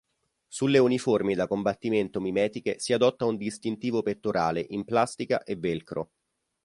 [0.47, 6.09] Sulle uniformi da combattimento mimetiche si adotta un distintivo pettorale in plastica e velcro.